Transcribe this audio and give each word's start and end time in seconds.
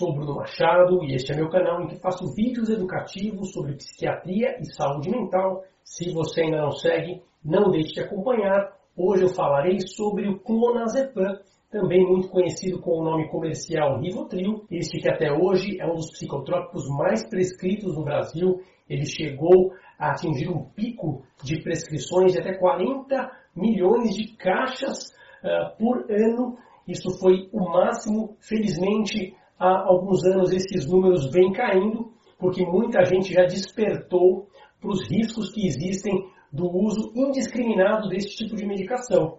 Sou 0.00 0.14
Bruno 0.14 0.36
Machado 0.36 1.04
e 1.04 1.14
este 1.14 1.30
é 1.30 1.36
meu 1.36 1.50
canal 1.50 1.82
em 1.82 1.88
que 1.88 2.00
faço 2.00 2.34
vídeos 2.34 2.70
educativos 2.70 3.52
sobre 3.52 3.74
psiquiatria 3.74 4.56
e 4.58 4.64
saúde 4.64 5.10
mental. 5.10 5.62
Se 5.84 6.10
você 6.14 6.40
ainda 6.40 6.62
não 6.62 6.70
segue, 6.70 7.22
não 7.44 7.70
deixe 7.70 7.92
de 7.92 8.00
acompanhar. 8.00 8.72
Hoje 8.96 9.24
eu 9.24 9.28
falarei 9.28 9.78
sobre 9.80 10.26
o 10.26 10.38
clonazepam, 10.38 11.38
também 11.70 12.02
muito 12.06 12.30
conhecido 12.30 12.80
com 12.80 12.92
o 12.92 13.04
nome 13.04 13.28
comercial 13.28 14.00
Rivotril, 14.00 14.64
este 14.70 15.02
que 15.02 15.08
até 15.10 15.30
hoje 15.30 15.78
é 15.78 15.84
um 15.84 15.96
dos 15.96 16.10
psicotrópicos 16.12 16.88
mais 16.96 17.28
prescritos 17.28 17.94
no 17.94 18.02
Brasil. 18.02 18.58
Ele 18.88 19.04
chegou 19.04 19.74
a 19.98 20.12
atingir 20.12 20.48
um 20.48 20.64
pico 20.64 21.26
de 21.44 21.62
prescrições 21.62 22.32
de 22.32 22.40
até 22.40 22.54
40 22.54 23.30
milhões 23.54 24.16
de 24.16 24.34
caixas 24.34 25.10
uh, 25.44 25.76
por 25.78 26.10
ano. 26.10 26.56
Isso 26.88 27.10
foi 27.20 27.50
o 27.52 27.68
máximo, 27.68 28.34
felizmente, 28.40 29.36
há 29.60 29.86
alguns 29.86 30.24
anos 30.24 30.50
esses 30.52 30.86
números 30.86 31.30
vêm 31.30 31.52
caindo, 31.52 32.10
porque 32.38 32.64
muita 32.64 33.04
gente 33.04 33.34
já 33.34 33.42
despertou 33.42 34.48
para 34.80 34.90
os 34.90 35.06
riscos 35.06 35.52
que 35.52 35.66
existem 35.66 36.14
do 36.50 36.66
uso 36.66 37.12
indiscriminado 37.14 38.08
desse 38.08 38.34
tipo 38.34 38.56
de 38.56 38.66
medicação. 38.66 39.38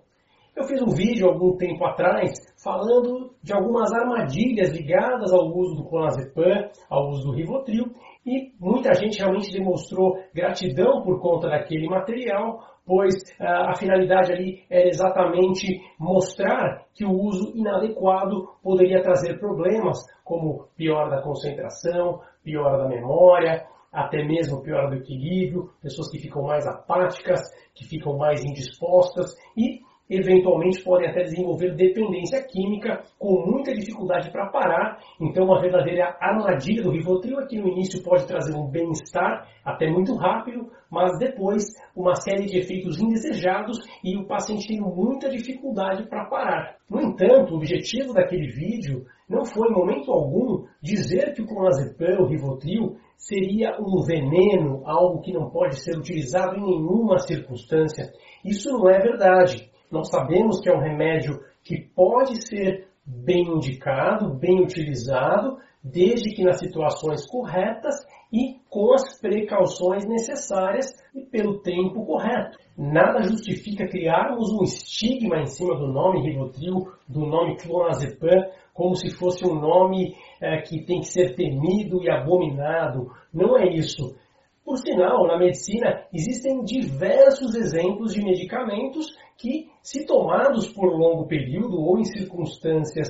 Eu 0.56 0.66
fiz 0.66 0.82
um 0.82 0.94
vídeo 0.94 1.30
algum 1.30 1.56
tempo 1.56 1.84
atrás 1.86 2.32
falando 2.62 3.34
de 3.42 3.54
algumas 3.54 3.92
armadilhas 3.94 4.70
ligadas 4.72 5.32
ao 5.32 5.48
uso 5.48 5.76
do 5.76 5.86
clonazepam, 5.86 6.70
ao 6.90 7.10
uso 7.10 7.28
do 7.28 7.32
Rivotril, 7.32 7.86
e 8.26 8.52
muita 8.60 8.94
gente 8.94 9.20
realmente 9.20 9.52
demonstrou 9.52 10.20
gratidão 10.34 11.02
por 11.02 11.22
conta 11.22 11.48
daquele 11.48 11.88
material, 11.88 12.60
pois 12.86 13.16
ah, 13.40 13.72
a 13.72 13.76
finalidade 13.76 14.34
ali 14.34 14.64
era 14.70 14.90
exatamente 14.90 15.82
mostrar 15.98 16.86
que 16.94 17.06
o 17.06 17.12
uso 17.12 17.54
inadequado 17.56 18.50
poderia 18.62 19.02
trazer 19.02 19.40
problemas 19.40 20.00
como 20.24 20.68
piora 20.76 21.10
da 21.10 21.22
concentração, 21.22 22.20
piora 22.44 22.78
da 22.78 22.90
memória, 22.90 23.66
até 23.92 24.24
mesmo 24.24 24.62
piora 24.62 24.90
do 24.90 24.98
equilíbrio, 24.98 25.70
pessoas 25.82 26.10
que 26.12 26.20
ficam 26.20 26.44
mais 26.44 26.68
apáticas, 26.68 27.42
que 27.74 27.86
ficam 27.86 28.18
mais 28.18 28.44
indispostas 28.44 29.34
e 29.58 29.82
eventualmente 30.12 30.84
podem 30.84 31.10
até 31.10 31.24
desenvolver 31.24 31.74
dependência 31.74 32.44
química 32.46 33.02
com 33.18 33.46
muita 33.46 33.74
dificuldade 33.74 34.30
para 34.30 34.50
parar. 34.50 35.00
Então, 35.20 35.46
uma 35.46 35.62
verdadeira 35.62 36.18
armadilha 36.20 36.84
do 36.84 36.92
Rivotril 36.92 37.40
é 37.40 37.48
que 37.48 37.58
no 37.58 37.70
início 37.70 38.04
pode 38.04 38.28
trazer 38.28 38.54
um 38.54 38.70
bem-estar 38.70 39.48
até 39.64 39.90
muito 39.90 40.14
rápido, 40.16 40.70
mas 40.90 41.18
depois 41.18 41.64
uma 41.96 42.16
série 42.16 42.46
de 42.46 42.58
efeitos 42.58 43.00
indesejados 43.00 43.78
e 44.04 44.18
o 44.18 44.28
paciente 44.28 44.68
tem 44.68 44.82
muita 44.82 45.30
dificuldade 45.30 46.08
para 46.10 46.26
parar. 46.26 46.76
No 46.90 47.02
entanto, 47.02 47.54
o 47.54 47.58
objetivo 47.58 48.14
daquele 48.14 48.52
vídeo 48.52 49.06
não 49.30 49.46
foi 49.46 49.70
em 49.70 49.74
momento 49.74 50.12
algum 50.12 50.66
dizer 50.82 51.34
que 51.34 51.42
o 51.42 51.48
clonazepam, 51.48 52.20
o 52.20 52.28
Rivotril, 52.28 52.98
seria 53.16 53.78
um 53.80 54.04
veneno, 54.04 54.82
algo 54.84 55.22
que 55.22 55.32
não 55.32 55.50
pode 55.50 55.80
ser 55.82 55.98
utilizado 55.98 56.58
em 56.58 56.62
nenhuma 56.62 57.18
circunstância. 57.20 58.12
Isso 58.44 58.70
não 58.72 58.90
é 58.90 59.00
verdade. 59.00 59.72
Nós 59.92 60.10
sabemos 60.10 60.62
que 60.62 60.70
é 60.70 60.74
um 60.74 60.80
remédio 60.80 61.42
que 61.64 61.82
pode 61.94 62.48
ser 62.48 62.88
bem 63.06 63.44
indicado, 63.44 64.34
bem 64.34 64.62
utilizado, 64.62 65.58
desde 65.84 66.34
que 66.34 66.44
nas 66.44 66.60
situações 66.60 67.26
corretas 67.26 67.96
e 68.32 68.60
com 68.70 68.94
as 68.94 69.20
precauções 69.20 70.08
necessárias 70.08 70.92
e 71.14 71.22
pelo 71.22 71.60
tempo 71.60 72.06
correto. 72.06 72.58
Nada 72.78 73.22
justifica 73.24 73.88
criarmos 73.88 74.52
um 74.54 74.64
estigma 74.64 75.40
em 75.40 75.46
cima 75.46 75.76
do 75.76 75.88
nome 75.88 76.22
Rivotril, 76.22 76.88
do 77.08 77.26
nome 77.26 77.58
clonazepam, 77.58 78.46
como 78.74 78.96
se 78.96 79.10
fosse 79.10 79.46
um 79.46 79.56
nome 79.56 80.16
é, 80.40 80.62
que 80.62 80.86
tem 80.86 81.02
que 81.02 81.08
ser 81.08 81.36
temido 81.36 82.02
e 82.02 82.10
abominado. 82.10 83.12
Não 83.34 83.58
é 83.58 83.68
isso. 83.68 84.16
Por 84.64 84.78
sinal, 84.78 85.28
na 85.28 85.38
medicina 85.38 86.06
existem 86.14 86.64
diversos 86.64 87.56
exemplos 87.56 88.14
de 88.14 88.24
medicamentos 88.24 89.14
que, 89.42 89.70
se 89.82 90.06
tomados 90.06 90.72
por 90.72 90.86
longo 90.96 91.28
período 91.28 91.82
ou 91.82 91.98
em 91.98 92.06
circunstâncias 92.06 93.10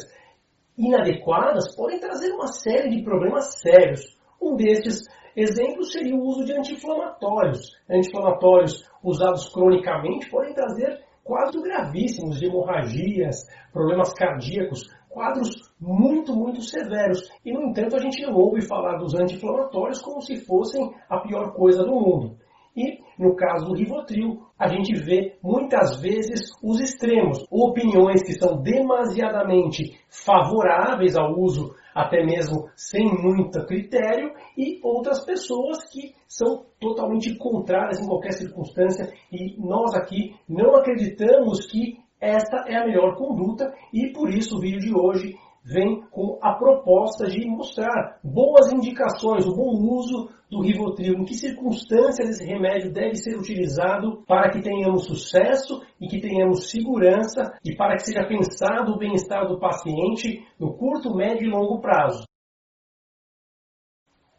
inadequadas, 0.78 1.75
podem 1.75 2.00
trazer 2.00 2.31
uma 2.31 2.47
série 2.47 2.90
de 2.90 3.03
problemas 3.03 3.59
sérios. 3.59 4.18
Um 4.42 4.56
destes 4.56 5.03
exemplos 5.36 5.92
seria 5.92 6.16
o 6.16 6.24
uso 6.24 6.46
de 6.46 6.53
anti-inflamatórios. 6.53 7.59
Anti-inflamatórios 7.90 8.90
usados 9.03 9.50
cronicamente 9.50 10.30
podem 10.30 10.53
trazer 10.53 11.03
quadros 11.24 11.62
gravíssimos 11.62 12.40
de 12.40 12.48
hemorragias, 12.48 13.46
problemas 13.72 14.13
cardíacos, 14.13 14.88
quadros 15.09 15.50
muito, 15.80 16.34
muito 16.34 16.62
severos. 16.62 17.30
E, 17.46 17.52
no 17.52 17.63
entanto, 17.63 17.98
a 17.98 18.00
gente 18.00 18.22
não 18.22 18.36
ouve 18.36 18.66
falar 18.66 18.98
dos 18.98 19.13
anti-inflamatórios 19.13 20.02
como 20.02 20.22
se 20.22 20.38
fossem 20.46 20.94
a 21.09 21.19
pior 21.19 21.53
coisa 21.53 21.84
do 21.84 21.92
mundo. 21.92 22.38
E, 22.75 23.00
no 23.18 23.36
caso 23.36 23.66
do 23.66 23.76
Rivotril, 23.76 24.42
a 24.58 24.68
gente 24.68 24.94
vê 24.94 25.38
muitas 25.44 26.02
vezes 26.02 26.50
os 26.64 26.80
extremos, 26.80 27.46
opiniões 27.50 28.24
que 28.24 28.34
são 28.34 28.62
demasiadamente 28.62 30.00
favoráveis 30.10 31.16
ao 31.16 31.38
uso, 31.38 31.74
até 31.94 32.24
mesmo 32.24 32.70
sem 32.76 33.06
muito 33.06 33.66
critério, 33.66 34.32
e 34.58 34.80
outras 34.84 35.26
pessoas 35.26 35.90
que 35.92 36.14
são 36.28 36.66
totalmente 36.80 37.38
contrárias 37.38 38.00
em 38.00 38.08
qualquer 38.08 38.34
circunstância. 38.34 39.12
E 39.32 39.60
nós 39.60 39.94
aqui 39.94 40.36
não 40.48 40.76
acreditamos 40.76 41.66
que 41.68 42.00
esta 42.20 42.66
é 42.68 42.78
a 42.78 42.86
melhor 42.86 43.16
conduta 43.16 43.74
e 43.92 44.14
por 44.14 44.30
isso 44.30 44.56
o 44.56 44.60
vídeo 44.62 44.80
de 44.80 44.94
hoje 44.96 45.36
vem 45.64 46.02
com 46.10 46.40
a 46.42 46.54
proposta 46.54 47.28
de 47.28 47.46
mostrar 47.46 48.20
boas 48.24 48.72
indicações, 48.72 49.46
o 49.46 49.56
bom 49.56 49.72
uso 49.72 50.30
do 50.50 50.62
Rivotril, 50.62 51.20
em 51.20 51.24
que 51.24 51.34
circunstâncias 51.34 52.30
esse 52.30 52.46
remédio 52.46 52.92
deve 52.92 53.16
ser 53.16 53.38
utilizado 53.38 54.24
para 54.28 54.50
que 54.50 54.62
tenhamos 54.62 55.06
sucesso 55.06 55.82
e 56.00 56.08
que 56.08 56.20
tenhamos 56.20 56.70
segurança 56.70 57.58
e 57.64 57.76
para 57.76 57.96
que 57.96 58.04
seja 58.04 58.28
pensado 58.28 58.94
o 58.94 58.98
bem-estar 58.98 59.48
do 59.48 59.60
paciente 59.60 60.46
no 60.60 60.74
curto, 60.74 61.16
médio 61.16 61.48
e 61.48 61.52
longo 61.52 61.80
prazo. 61.80 62.26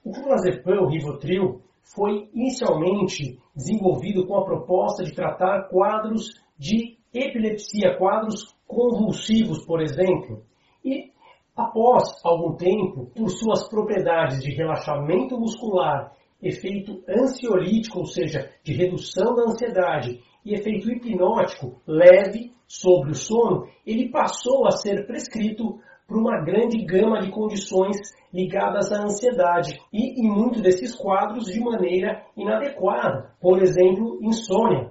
O 0.04 0.10
clonazepam, 0.10 0.83
o 0.83 0.89
Rivotril, 0.89 1.62
foi 1.94 2.28
inicialmente 2.34 3.39
desenvolvido 3.54 4.27
com 4.27 4.37
a 4.37 4.44
proposta 4.44 5.04
de 5.04 5.15
tratar 5.15 5.69
quadros 5.69 6.31
de 6.59 6.99
epilepsia, 7.15 7.97
quadros 7.99 8.54
convulsivos, 8.66 9.65
por 9.65 9.81
exemplo. 9.81 10.44
E 10.84 11.12
após 11.56 12.20
algum 12.25 12.54
tempo, 12.56 13.06
por 13.15 13.28
suas 13.31 13.69
propriedades 13.69 14.43
de 14.43 14.54
relaxamento 14.54 15.38
muscular, 15.38 16.12
efeito 16.43 17.03
ansiolítico, 17.09 18.00
ou 18.00 18.06
seja, 18.06 18.50
de 18.65 18.72
redução 18.72 19.34
da 19.34 19.42
ansiedade, 19.42 20.21
e 20.44 20.54
efeito 20.54 20.91
hipnótico 20.91 21.81
leve 21.87 22.53
sobre 22.66 23.12
o 23.12 23.15
sono, 23.15 23.69
ele 23.87 24.10
passou 24.10 24.66
a 24.66 24.72
ser 24.72 25.06
prescrito 25.06 25.78
para 26.06 26.19
uma 26.19 26.42
grande 26.42 26.84
gama 26.84 27.21
de 27.21 27.31
condições 27.31 27.97
ligadas 28.32 28.91
à 28.92 29.04
ansiedade 29.04 29.81
e 29.92 30.21
em 30.21 30.28
muitos 30.28 30.62
desses 30.62 30.94
quadros 30.94 31.44
de 31.44 31.60
maneira 31.60 32.25
inadequada, 32.37 33.31
por 33.41 33.62
exemplo, 33.62 34.19
insônia. 34.21 34.91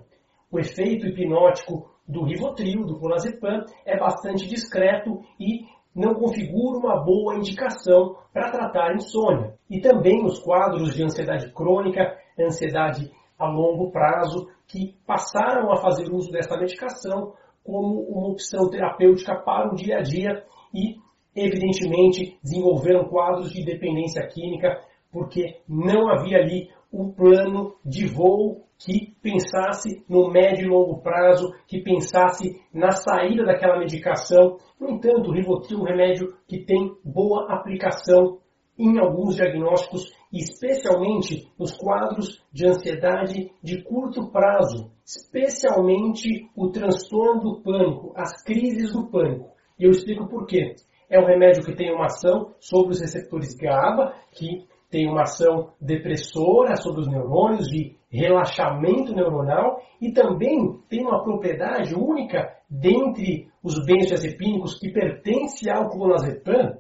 O 0.51 0.59
efeito 0.59 1.07
hipnótico 1.07 1.90
do 2.07 2.24
Rivotril, 2.24 2.85
do 2.85 2.97
clonazepam, 3.00 3.63
é 3.85 3.97
bastante 3.97 4.47
discreto 4.47 5.22
e 5.40 5.66
não 5.96 6.13
configura 6.13 6.78
uma 6.78 7.03
boa 7.03 7.35
indicação 7.35 8.16
para 8.34 8.52
tratar 8.52 8.96
insônia. 8.96 9.53
E 9.69 9.81
também 9.81 10.24
os 10.24 10.40
quadros 10.40 10.96
de 10.96 11.03
ansiedade 11.03 11.52
crônica, 11.53 12.18
ansiedade 12.40 13.12
a 13.38 13.47
longo 13.47 13.91
prazo, 13.91 14.47
que 14.68 14.96
passaram 15.06 15.72
a 15.72 15.78
fazer 15.78 16.09
uso 16.12 16.31
dessa 16.31 16.57
medicação 16.57 17.34
como 17.63 18.01
uma 18.01 18.30
opção 18.30 18.69
terapêutica 18.69 19.35
para 19.35 19.72
o 19.72 19.75
dia 19.75 19.97
a 19.97 20.01
dia 20.01 20.44
e, 20.74 20.96
evidentemente, 21.35 22.38
desenvolveram 22.44 23.06
quadros 23.06 23.51
de 23.51 23.63
dependência 23.63 24.25
química, 24.27 24.80
porque 25.12 25.60
não 25.68 26.10
havia 26.10 26.38
ali 26.38 26.69
um 26.92 27.12
plano 27.12 27.75
de 27.86 28.07
voo 28.07 28.65
que 28.86 29.13
pensasse 29.22 30.04
no 30.10 30.31
médio 30.31 30.66
e 30.66 30.69
longo 30.69 31.01
prazo, 31.01 31.54
que 31.68 31.81
pensasse 31.81 32.60
na 32.74 32.92
saída 32.92 33.45
daquela 33.45 33.78
medicação. 33.78 34.57
No 34.80 34.89
entanto, 34.89 35.30
o 35.30 35.33
Rivotril 35.33 35.78
é 35.78 35.81
um 35.81 35.86
remédio 35.86 36.36
que 36.48 36.66
tem 36.66 36.92
boa 37.04 37.54
aplicação 37.54 38.39
em 38.78 38.98
alguns 38.98 39.36
diagnósticos, 39.36 40.12
especialmente 40.33 41.48
nos 41.60 41.78
quadros 41.78 42.44
de 42.51 42.66
ansiedade 42.66 43.51
de 43.62 43.83
curto 43.83 44.31
prazo, 44.31 44.89
especialmente 45.06 46.50
o 46.56 46.69
transtorno 46.69 47.42
do 47.42 47.62
pânico, 47.62 48.13
as 48.16 48.44
crises 48.44 48.92
do 48.94 49.07
pânico. 49.07 49.51
E 49.77 49.84
eu 49.84 49.92
explico 49.92 50.27
por 50.27 50.48
quê. 50.48 50.75
É 51.07 51.19
um 51.19 51.25
remédio 51.25 51.63
que 51.63 51.75
tem 51.75 51.94
uma 51.94 52.06
ação 52.06 52.56
sobre 52.60 52.94
os 52.94 53.01
receptores 53.01 53.54
GABA, 53.56 54.16
que 54.31 54.66
tem 54.91 55.09
uma 55.09 55.21
ação 55.21 55.71
depressora 55.79 56.75
sobre 56.75 57.01
os 57.01 57.07
neurônios, 57.07 57.67
de 57.67 57.95
relaxamento 58.11 59.15
neuronal, 59.15 59.79
e 60.01 60.11
também 60.11 60.77
tem 60.89 61.01
uma 61.01 61.23
propriedade 61.23 61.95
única 61.95 62.53
dentre 62.69 63.47
os 63.63 63.83
benzodiazepínicos 63.85 64.77
que 64.77 64.91
pertence 64.91 65.69
ao 65.69 65.89
clonazepam 65.89 66.77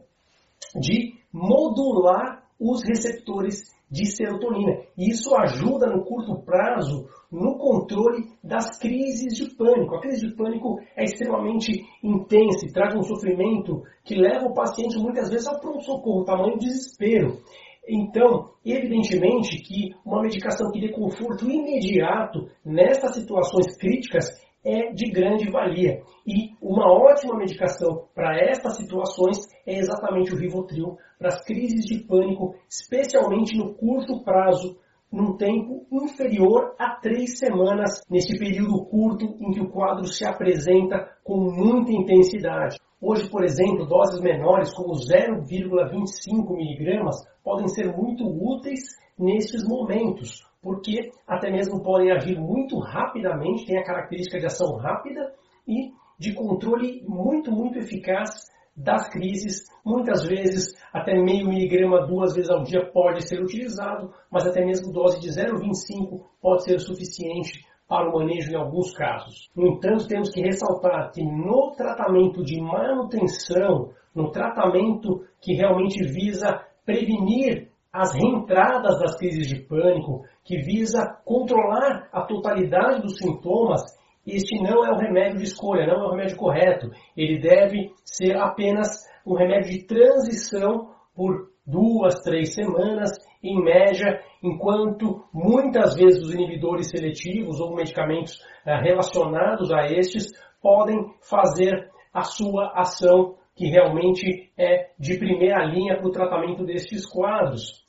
de 0.75 1.13
modular 1.31 2.43
os 2.59 2.83
receptores 2.83 3.71
de 3.89 4.05
serotonina. 4.05 4.83
E 4.97 5.09
isso 5.09 5.35
ajuda 5.35 5.87
no 5.87 6.05
curto 6.05 6.41
prazo 6.43 7.07
no 7.29 7.57
controle 7.57 8.29
das 8.41 8.79
crises 8.79 9.35
de 9.35 9.55
pânico. 9.55 9.95
A 9.95 10.01
crise 10.01 10.27
de 10.27 10.35
pânico 10.35 10.79
é 10.95 11.03
extremamente 11.03 11.83
intensa 12.01 12.65
e 12.65 12.71
traz 12.71 12.95
um 12.95 13.03
sofrimento 13.03 13.83
que 14.03 14.15
leva 14.15 14.45
o 14.45 14.53
paciente 14.53 14.97
muitas 14.97 15.29
vezes 15.29 15.47
ao 15.47 15.59
pronto-socorro, 15.59 16.23
tamanho 16.23 16.57
desespero. 16.57 17.41
Então, 17.87 18.53
evidentemente 18.63 19.57
que 19.63 19.95
uma 20.05 20.21
medicação 20.21 20.71
que 20.71 20.79
dê 20.79 20.89
conforto 20.89 21.49
imediato 21.49 22.47
nessas 22.63 23.15
situações 23.15 23.75
críticas 23.77 24.29
é 24.63 24.93
de 24.93 25.09
grande 25.11 25.49
valia. 25.49 26.01
E 26.25 26.51
uma 26.61 26.91
ótima 26.91 27.35
medicação 27.37 28.07
para 28.13 28.37
estas 28.37 28.77
situações 28.77 29.37
é 29.65 29.77
exatamente 29.79 30.33
o 30.33 30.37
Rivotril, 30.37 30.97
para 31.17 31.29
as 31.29 31.43
crises 31.43 31.85
de 31.85 32.05
pânico, 32.05 32.55
especialmente 32.69 33.57
no 33.57 33.73
curto 33.73 34.23
prazo, 34.23 34.77
num 35.11 35.35
tempo 35.35 35.85
inferior 35.91 36.73
a 36.79 36.95
três 36.95 37.37
semanas, 37.37 38.01
nesse 38.09 38.37
período 38.39 38.85
curto 38.85 39.25
em 39.39 39.51
que 39.51 39.59
o 39.59 39.69
quadro 39.69 40.05
se 40.05 40.25
apresenta 40.25 41.09
com 41.23 41.37
muita 41.37 41.91
intensidade. 41.91 42.77
Hoje, 43.01 43.29
por 43.29 43.43
exemplo, 43.43 43.85
doses 43.85 44.21
menores, 44.21 44.73
como 44.73 44.93
0,25 44.93 46.55
miligramas, 46.55 47.17
podem 47.43 47.67
ser 47.67 47.91
muito 47.91 48.23
úteis 48.23 48.81
nesses 49.17 49.67
momentos, 49.67 50.47
porque 50.61 51.09
até 51.27 51.51
mesmo 51.51 51.83
podem 51.83 52.11
agir 52.11 52.39
muito 52.39 52.79
rapidamente, 52.79 53.65
tem 53.65 53.77
a 53.79 53.83
característica 53.83 54.39
de 54.39 54.45
ação 54.45 54.77
rápida 54.77 55.33
e 55.67 55.91
de 56.17 56.33
controle 56.33 57.03
muito, 57.07 57.51
muito 57.51 57.79
eficaz 57.79 58.45
das 58.75 59.09
crises. 59.09 59.65
Muitas 59.85 60.25
vezes, 60.25 60.73
até 60.93 61.13
meio 61.13 61.47
miligrama 61.47 62.05
duas 62.05 62.33
vezes 62.35 62.49
ao 62.49 62.63
dia 62.63 62.85
pode 62.91 63.27
ser 63.27 63.41
utilizado, 63.41 64.13
mas 64.31 64.45
até 64.45 64.65
mesmo 64.65 64.91
dose 64.91 65.19
de 65.19 65.29
0,25 65.29 66.21
pode 66.41 66.63
ser 66.63 66.79
suficiente 66.79 67.65
para 67.87 68.09
o 68.09 68.17
manejo 68.17 68.51
em 68.51 68.55
alguns 68.55 68.93
casos. 68.93 69.49
No 69.55 69.67
entanto, 69.67 70.07
temos 70.07 70.29
que 70.31 70.41
ressaltar 70.41 71.11
que 71.11 71.23
no 71.23 71.71
tratamento 71.75 72.41
de 72.43 72.61
manutenção, 72.61 73.89
no 74.15 74.31
tratamento 74.31 75.25
que 75.41 75.53
realmente 75.53 76.01
visa 76.03 76.65
prevenir 76.85 77.69
as 77.91 78.13
reentradas 78.13 78.97
das 78.99 79.17
crises 79.17 79.47
de 79.47 79.59
pânico, 79.63 80.23
que 80.45 80.57
visa 80.61 81.05
controlar 81.25 82.07
a 82.13 82.21
totalidade 82.21 83.01
dos 83.01 83.17
sintomas, 83.17 83.81
este 84.25 84.61
não 84.61 84.85
é 84.85 84.91
o 84.91 84.97
remédio 84.97 85.37
de 85.37 85.45
escolha, 85.45 85.87
não 85.87 86.03
é 86.03 86.07
o 86.07 86.11
remédio 86.11 86.37
correto. 86.37 86.91
Ele 87.17 87.39
deve 87.39 87.91
ser 88.03 88.37
apenas 88.37 88.87
um 89.25 89.35
remédio 89.35 89.71
de 89.71 89.83
transição 89.85 90.91
por 91.15 91.49
duas, 91.65 92.21
três 92.21 92.53
semanas, 92.53 93.11
em 93.43 93.63
média, 93.63 94.21
enquanto 94.43 95.23
muitas 95.33 95.95
vezes 95.95 96.21
os 96.21 96.33
inibidores 96.33 96.89
seletivos 96.89 97.59
ou 97.59 97.75
medicamentos 97.75 98.39
eh, 98.65 98.75
relacionados 98.81 99.71
a 99.71 99.87
estes 99.87 100.31
podem 100.61 101.13
fazer 101.21 101.89
a 102.13 102.21
sua 102.21 102.71
ação 102.75 103.35
que 103.55 103.67
realmente 103.67 104.51
é 104.57 104.91
de 104.97 105.17
primeira 105.17 105.65
linha 105.65 105.97
para 105.97 106.07
o 106.07 106.11
tratamento 106.11 106.63
destes 106.63 107.05
quadros. 107.05 107.85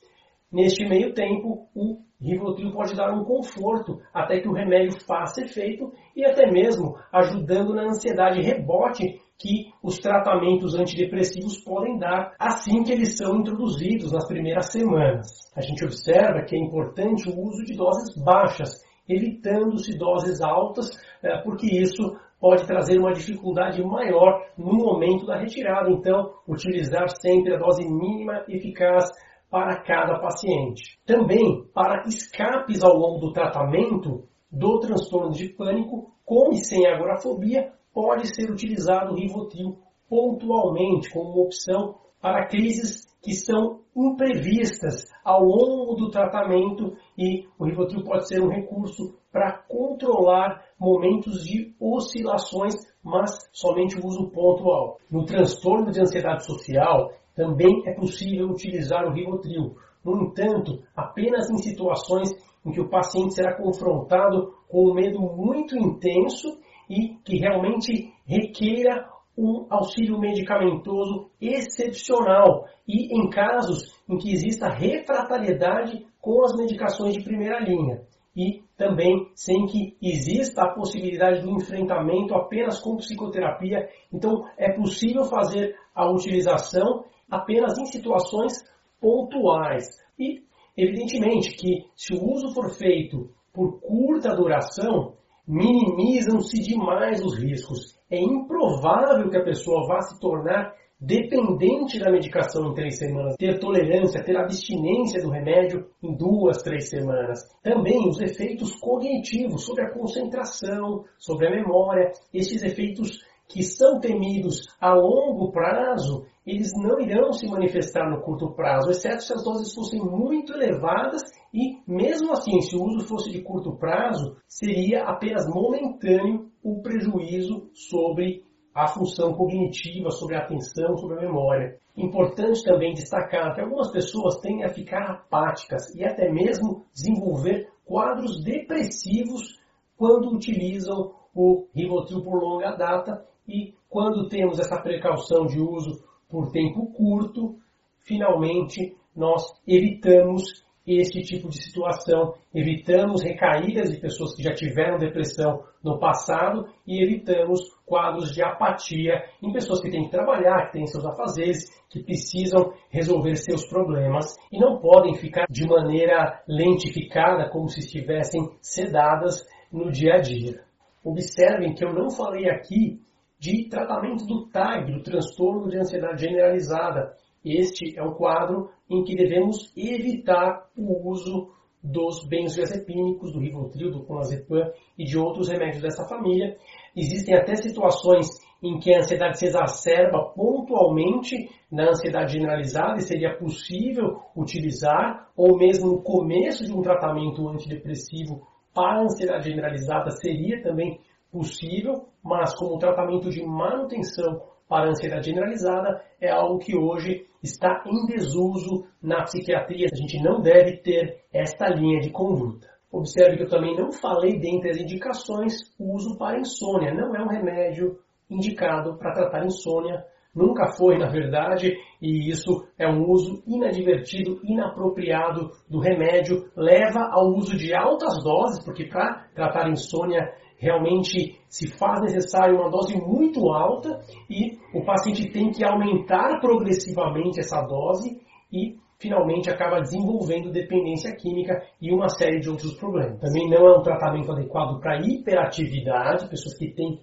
Neste 0.53 0.87
meio 0.87 1.15
tempo, 1.15 1.67
o 1.73 1.97
Rivotril 2.21 2.71
pode 2.71 2.95
dar 2.95 3.11
um 3.11 3.23
conforto 3.23 3.99
até 4.13 4.39
que 4.39 4.47
o 4.47 4.53
remédio 4.53 5.01
faça 5.03 5.41
efeito 5.41 5.91
e 6.15 6.23
até 6.23 6.49
mesmo 6.51 6.95
ajudando 7.11 7.73
na 7.73 7.87
ansiedade 7.87 8.39
rebote 8.39 9.19
que 9.35 9.73
os 9.81 9.97
tratamentos 9.97 10.75
antidepressivos 10.75 11.57
podem 11.63 11.97
dar 11.97 12.35
assim 12.39 12.83
que 12.83 12.91
eles 12.91 13.17
são 13.17 13.39
introduzidos 13.39 14.11
nas 14.11 14.27
primeiras 14.27 14.71
semanas. 14.71 15.27
A 15.55 15.61
gente 15.61 15.83
observa 15.83 16.43
que 16.43 16.55
é 16.55 16.59
importante 16.59 17.27
o 17.27 17.41
uso 17.41 17.65
de 17.65 17.75
doses 17.75 18.15
baixas, 18.23 18.69
evitando-se 19.09 19.97
doses 19.97 20.39
altas, 20.39 20.87
eh, 21.23 21.41
porque 21.43 21.65
isso 21.65 22.15
pode 22.39 22.67
trazer 22.67 22.99
uma 22.99 23.11
dificuldade 23.11 23.83
maior 23.83 24.45
no 24.55 24.73
momento 24.73 25.25
da 25.25 25.35
retirada. 25.35 25.89
Então, 25.89 26.31
utilizar 26.47 27.09
sempre 27.09 27.55
a 27.55 27.57
dose 27.57 27.83
mínima 27.83 28.45
eficaz 28.47 29.09
para 29.53 29.83
cada 29.83 30.17
paciente. 30.17 30.99
Também, 31.05 31.63
para 31.75 32.07
escapes 32.07 32.83
ao 32.83 32.97
longo 32.97 33.19
do 33.19 33.33
tratamento 33.33 34.27
do 34.51 34.79
transtorno 34.79 35.29
de 35.29 35.49
pânico, 35.49 36.11
com 36.25 36.49
e 36.49 36.55
sem 36.55 36.87
agorafobia, 36.87 37.71
pode 37.93 38.35
ser 38.35 38.49
utilizado 38.49 39.13
o 39.13 39.15
Rivotril 39.15 39.77
pontualmente 40.09 41.11
como 41.11 41.43
opção 41.43 41.99
para 42.19 42.47
crises 42.47 43.05
que 43.21 43.33
são 43.33 43.81
imprevistas 43.95 45.05
ao 45.23 45.43
longo 45.43 45.93
do 45.93 46.09
tratamento 46.09 46.97
e 47.15 47.45
o 47.59 47.65
Rivotril 47.65 48.03
pode 48.03 48.27
ser 48.27 48.41
um 48.41 48.49
recurso 48.49 49.19
para 49.31 49.59
controlar 49.69 50.65
momentos 50.79 51.43
de 51.43 51.75
oscilações, 51.79 52.73
mas 53.03 53.37
somente 53.51 53.99
o 53.99 54.03
uso 54.03 54.31
pontual. 54.31 54.97
No 55.11 55.25
transtorno 55.25 55.91
de 55.91 56.01
ansiedade 56.01 56.43
social, 56.43 57.11
também 57.35 57.83
é 57.85 57.93
possível 57.93 58.49
utilizar 58.49 59.05
o 59.05 59.13
Rivotril. 59.13 59.75
No 60.03 60.23
entanto, 60.23 60.83
apenas 60.95 61.49
em 61.49 61.57
situações 61.57 62.29
em 62.65 62.71
que 62.71 62.81
o 62.81 62.89
paciente 62.89 63.35
será 63.35 63.55
confrontado 63.55 64.53
com 64.67 64.89
um 64.89 64.93
medo 64.93 65.19
muito 65.19 65.77
intenso 65.77 66.59
e 66.89 67.15
que 67.23 67.37
realmente 67.37 68.13
requeira 68.25 69.07
um 69.37 69.65
auxílio 69.69 70.19
medicamentoso 70.19 71.29
excepcional 71.41 72.65
e 72.87 73.17
em 73.17 73.29
casos 73.29 73.99
em 74.07 74.17
que 74.17 74.31
exista 74.31 74.69
refratariedade 74.69 76.05
com 76.21 76.43
as 76.43 76.55
medicações 76.55 77.15
de 77.15 77.23
primeira 77.23 77.59
linha 77.59 78.01
e 78.35 78.63
também 78.77 79.29
sem 79.35 79.65
que 79.67 79.95
exista 80.01 80.63
a 80.63 80.73
possibilidade 80.73 81.41
do 81.41 81.51
enfrentamento 81.51 82.33
apenas 82.33 82.79
com 82.79 82.97
psicoterapia. 82.97 83.87
Então 84.11 84.43
é 84.57 84.71
possível 84.73 85.23
fazer 85.25 85.75
a 85.93 86.09
utilização 86.11 87.05
apenas 87.35 87.77
em 87.77 87.85
situações 87.85 88.53
pontuais. 88.99 89.85
E 90.17 90.43
evidentemente 90.77 91.55
que 91.55 91.85
se 91.95 92.13
o 92.13 92.23
uso 92.31 92.53
for 92.53 92.69
feito 92.71 93.29
por 93.51 93.79
curta 93.79 94.35
duração, 94.35 95.13
minimizam-se 95.47 96.61
demais 96.61 97.23
os 97.23 97.37
riscos. 97.37 97.99
É 98.09 98.19
improvável 98.19 99.29
que 99.29 99.37
a 99.37 99.43
pessoa 99.43 99.87
vá 99.87 100.01
se 100.01 100.19
tornar 100.19 100.73
dependente 100.99 101.99
da 101.99 102.09
medicação 102.09 102.69
em 102.69 102.73
três 102.73 102.97
semanas, 102.97 103.35
ter 103.35 103.59
tolerância, 103.59 104.23
ter 104.23 104.37
abstinência 104.37 105.21
do 105.21 105.29
remédio 105.29 105.85
em 106.01 106.15
duas, 106.15 106.61
três 106.63 106.89
semanas. 106.89 107.39
Também 107.61 108.07
os 108.07 108.21
efeitos 108.21 108.73
cognitivos 108.79 109.65
sobre 109.65 109.83
a 109.83 109.91
concentração, 109.91 111.03
sobre 111.17 111.47
a 111.47 111.51
memória, 111.51 112.11
esses 112.33 112.63
efeitos 112.63 113.21
que 113.53 113.61
são 113.61 113.99
temidos 113.99 114.63
a 114.81 114.95
longo 114.95 115.51
prazo, 115.51 116.25
eles 116.43 116.71
não 116.75 116.99
irão 116.99 117.31
se 117.31 117.47
manifestar 117.47 118.09
no 118.09 118.19
curto 118.21 118.51
prazo, 118.55 118.89
exceto 118.89 119.21
se 119.21 119.31
as 119.31 119.43
doses 119.43 119.71
fossem 119.75 120.01
muito 120.03 120.53
elevadas 120.53 121.21
e, 121.53 121.77
mesmo 121.87 122.31
assim, 122.31 122.59
se 122.61 122.75
o 122.75 122.83
uso 122.83 123.07
fosse 123.07 123.29
de 123.31 123.43
curto 123.43 123.77
prazo, 123.77 124.35
seria 124.47 125.03
apenas 125.03 125.47
momentâneo 125.47 126.49
o 126.63 126.81
prejuízo 126.81 127.69
sobre 127.73 128.43
a 128.73 128.87
função 128.87 129.33
cognitiva, 129.33 130.09
sobre 130.09 130.35
a 130.35 130.39
atenção, 130.39 130.97
sobre 130.97 131.19
a 131.19 131.21
memória. 131.21 131.77
Importante 131.95 132.63
também 132.63 132.95
destacar 132.95 133.53
que 133.53 133.61
algumas 133.61 133.91
pessoas 133.91 134.39
tendem 134.39 134.65
a 134.65 134.73
ficar 134.73 135.11
apáticas 135.11 135.93
e 135.93 136.03
até 136.03 136.27
mesmo 136.27 136.83
desenvolver 136.91 137.69
quadros 137.85 138.43
depressivos 138.43 139.61
quando 139.95 140.33
utilizam 140.33 141.13
o 141.35 141.67
Rivotril 141.75 142.23
por 142.23 142.41
longa 142.41 142.71
data 142.71 143.23
e 143.47 143.73
quando 143.89 144.27
temos 144.27 144.59
essa 144.59 144.81
precaução 144.81 145.45
de 145.45 145.59
uso 145.59 146.03
por 146.29 146.51
tempo 146.51 146.87
curto, 146.93 147.55
finalmente 147.99 148.95
nós 149.15 149.43
evitamos 149.67 150.63
este 150.85 151.21
tipo 151.21 151.47
de 151.47 151.63
situação, 151.63 152.33
evitamos 152.53 153.23
recaídas 153.23 153.89
de 153.89 154.01
pessoas 154.01 154.35
que 154.35 154.43
já 154.43 154.53
tiveram 154.53 154.97
depressão 154.97 155.63
no 155.81 155.97
passado 155.97 156.67
e 156.85 157.01
evitamos 157.01 157.61
quadros 157.85 158.33
de 158.33 158.43
apatia 158.43 159.23
em 159.41 159.53
pessoas 159.53 159.81
que 159.81 159.89
têm 159.89 160.03
que 160.03 160.11
trabalhar, 160.11 160.65
que 160.65 160.73
têm 160.73 160.85
seus 160.85 161.05
afazeres, 161.05 161.69
que 161.89 162.03
precisam 162.03 162.73
resolver 162.89 163.35
seus 163.35 163.65
problemas 163.65 164.35
e 164.51 164.59
não 164.59 164.79
podem 164.79 165.13
ficar 165.13 165.45
de 165.49 165.65
maneira 165.65 166.41
lentificada 166.47 167.49
como 167.49 167.69
se 167.69 167.79
estivessem 167.79 168.41
sedadas 168.59 169.45
no 169.71 169.89
dia 169.89 170.15
a 170.15 170.19
dia. 170.19 170.63
Observem 171.03 171.73
que 171.73 171.85
eu 171.85 171.93
não 171.93 172.09
falei 172.09 172.49
aqui 172.49 173.01
de 173.43 173.67
tratamento 173.67 174.25
do 174.25 174.47
TAG, 174.47 174.89
do 174.89 175.03
transtorno 175.03 175.69
de 175.69 175.77
ansiedade 175.77 176.21
generalizada, 176.21 177.13
este 177.43 177.99
é 177.99 178.01
um 178.01 178.13
quadro 178.13 178.69
em 178.89 179.03
que 179.03 179.17
devemos 179.17 179.69
evitar 179.75 180.69
o 180.77 181.11
uso 181.11 181.51
dos 181.83 182.25
benzodiazepínicos, 182.25 183.33
do 183.33 183.41
Rivotril, 183.41 183.91
do 183.91 184.05
clonazepam 184.05 184.71
e 184.97 185.03
de 185.03 185.17
outros 185.17 185.49
remédios 185.49 185.81
dessa 185.81 186.07
família. 186.07 186.55
Existem 186.95 187.35
até 187.35 187.55
situações 187.55 188.27
em 188.63 188.79
que 188.79 188.95
a 188.95 188.99
ansiedade 188.99 189.37
se 189.37 189.47
exacerba 189.47 190.31
pontualmente 190.33 191.35
na 191.69 191.89
ansiedade 191.89 192.31
generalizada 192.31 192.99
e 192.99 193.01
seria 193.01 193.37
possível 193.37 194.21
utilizar, 194.37 195.27
ou 195.35 195.57
mesmo 195.57 195.87
no 195.87 196.01
começo 196.01 196.63
de 196.63 196.71
um 196.71 196.81
tratamento 196.81 197.45
antidepressivo 197.49 198.47
para 198.73 199.01
a 199.01 199.03
ansiedade 199.03 199.49
generalizada 199.49 200.11
seria 200.11 200.63
também 200.63 201.01
possível, 201.33 202.07
mas 202.23 202.55
como 202.55 202.77
tratamento 202.77 203.31
de 203.31 203.43
manutenção 203.43 204.39
para 204.69 204.89
ansiedade 204.89 205.25
generalizada 205.25 206.01
é 206.21 206.29
algo 206.29 206.59
que 206.59 206.77
hoje 206.77 207.25
está 207.41 207.83
em 207.85 208.05
desuso 208.05 208.85
na 209.01 209.23
psiquiatria. 209.23 209.87
A 209.91 209.95
gente 209.95 210.21
não 210.21 210.39
deve 210.39 210.77
ter 210.77 211.25
esta 211.33 211.67
linha 211.69 211.99
de 211.99 212.11
conduta. 212.11 212.69
Observe 212.91 213.37
que 213.37 213.43
eu 213.43 213.49
também 213.49 213.75
não 213.75 213.91
falei 213.91 214.39
dentre 214.39 214.69
as 214.69 214.77
indicações 214.77 215.53
o 215.79 215.95
uso 215.95 216.15
para 216.17 216.39
insônia. 216.39 216.93
Não 216.93 217.15
é 217.15 217.23
um 217.23 217.27
remédio 217.27 217.99
indicado 218.29 218.95
para 218.97 219.13
tratar 219.13 219.45
insônia. 219.45 220.05
Nunca 220.35 220.71
foi, 220.75 220.97
na 220.97 221.09
verdade, 221.09 221.75
e 222.01 222.29
isso 222.29 222.65
é 222.77 222.87
um 222.87 223.07
uso 223.07 223.43
inadvertido, 223.45 224.39
inapropriado 224.43 225.51
do 225.69 225.79
remédio. 225.79 226.49
Leva 226.55 227.07
ao 227.11 227.27
uso 227.35 227.55
de 227.55 227.73
altas 227.75 228.23
doses, 228.23 228.63
porque 228.65 228.85
para 228.85 229.27
tratar 229.35 229.69
insônia 229.69 230.33
realmente 230.57 231.39
se 231.47 231.67
faz 231.77 232.01
necessário 232.01 232.55
uma 232.55 232.71
dose 232.71 232.95
muito 232.97 233.51
alta 233.51 233.99
e 234.29 234.57
o 234.73 234.83
paciente 234.83 235.29
tem 235.29 235.51
que 235.51 235.63
aumentar 235.63 236.39
progressivamente 236.39 237.39
essa 237.39 237.61
dose 237.61 238.19
e 238.51 238.77
finalmente 238.97 239.49
acaba 239.49 239.81
desenvolvendo 239.81 240.51
dependência 240.51 241.13
química 241.13 241.61
e 241.81 241.93
uma 241.93 242.07
série 242.07 242.39
de 242.39 242.49
outros 242.49 242.73
problemas. 242.75 243.19
Também 243.19 243.49
não 243.49 243.67
é 243.67 243.77
um 243.77 243.81
tratamento 243.81 244.31
adequado 244.31 244.79
para 244.79 245.01
hiperatividade, 245.01 246.29
pessoas 246.29 246.57
que 246.57 246.73
têm 246.73 247.01